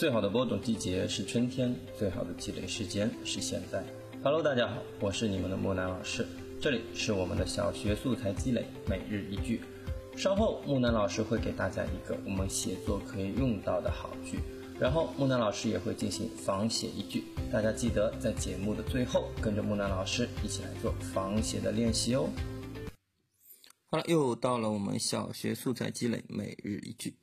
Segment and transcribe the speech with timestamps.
[0.00, 3.84] 最好的播种季节是春天，最好的积累时间是现在。
[4.22, 6.26] Hello，大家好，我是你们的木南老师，
[6.58, 9.60] 这里是我们的小学素材积累每日一句。
[10.16, 14.38] 稍后木南老师会给大家一个我们写作可以用到的好句，
[14.80, 17.22] 然后木南老师也会进行仿写一句，
[17.52, 22.26] 大家记得在节目的最后跟着木南老师一起来做仿写的练习哦。
[23.90, 27.19] 好了，又到了我们小学素材积累每日一句。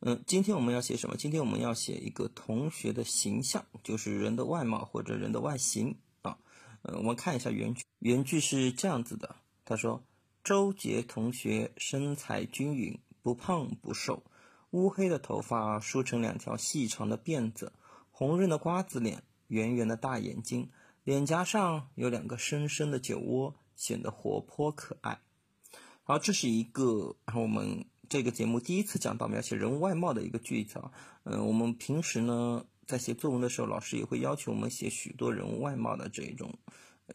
[0.00, 1.16] 嗯，今天我们要写什么？
[1.16, 6.38] 今天我们要写一个同学的形象，就是人的外貌或者人的外形啊。
[6.82, 10.02] 呃，我们看一下原句，原句是这样子的，他说。
[10.44, 14.22] 周杰同学身材均匀，不胖不瘦，
[14.70, 17.70] 乌黑的头发梳成两条细长的辫子，
[18.10, 20.70] 红润的瓜子脸，圆圆的大眼睛，
[21.04, 25.20] 脸颊上有两个深深的酒窝，显得活泼可爱。
[26.02, 30.90] 好，这是一个然后我们这个节目第一次讲到描写人物外貌的一个句子啊。
[31.24, 36.58] 嗯，我们平时呢在写作文的时候，老师也会要求我们写许多人物外貌的这种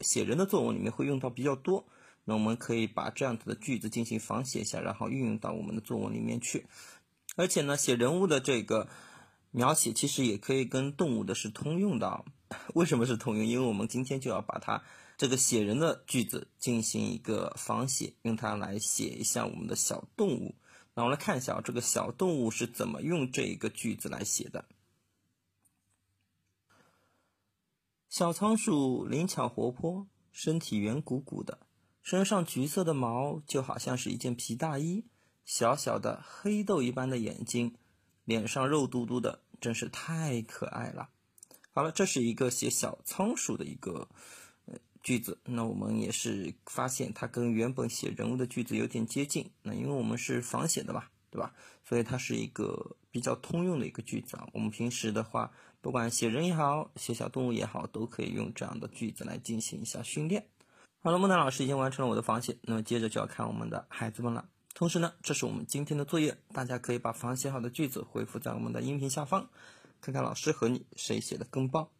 [0.00, 1.84] 写人的作文里面会用到比较多。
[2.24, 6.66] 那我们可以把这样子的句子进行仿写一下，然后运用到我们的作文里面去。
[7.36, 8.88] 而且呢，写人物的这个
[9.50, 12.24] 描写其实也可以跟动物的是通用的。
[12.74, 13.44] 为什么是通用？
[13.44, 14.82] 因为我们今天就要把它
[15.18, 20.54] 这个写人的句子进行一个仿写，用它来写一下我们的小动物。
[20.94, 24.64] 那我们来看一下这个小动物是怎么用这一个句子来写的。
[28.08, 31.58] 小仓鼠灵巧活泼，身体圆鼓鼓的。
[32.00, 35.06] 身上橘色的毛就好像是一件皮大衣，
[35.44, 37.74] 小小的黑豆一般的眼睛，
[38.24, 41.08] 脸上肉嘟嘟的，真是太可爱了。
[41.72, 44.08] 好了，这是一个写小仓鼠的一个
[45.04, 45.38] 句子。
[45.44, 49.48] 那我们也是发现它跟原本写人物的句子有点接近。
[49.62, 51.54] 那因为我们是仿写的嘛，对吧？
[51.84, 54.48] 所以它是一个比较通用的一个句子啊。
[54.52, 60.48] 我们平时的话，不管写人也好，写小动物也好，都可以用这样的句子来进行一下训练。
[61.00, 64.48] 好了，木南老师已经完成了我的仿写，那么接着就要看我们的孩子们了。
[64.72, 69.50] 同时呢，这是我们今天的作业，大家可以把仿写好的句子回复在我们的音频下方，
[70.00, 71.90] 看看老师和你谁写的更棒。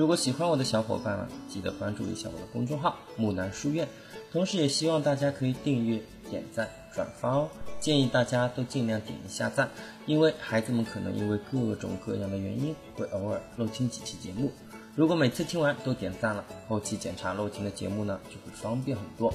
[0.00, 3.86] 如果喜欢我的小伙伴，记得关注一下我的公众号木南书院，
[4.32, 6.00] 同时也希望大家可以订阅、
[6.30, 7.50] 点赞、转发哦。
[7.80, 9.68] 建议大家都尽量点一下赞，
[10.06, 14.50] 因为孩子们可能因为各种各样的原因，会偶尔漏听几期节目。
[14.96, 19.30] 如果每次听完都点赞了，后期检查漏听的节目呢就会方便很多。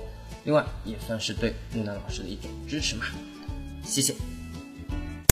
[0.45, 3.05] 另外也算是对木南老师的一种支持嘛，
[3.83, 4.15] 谢谢。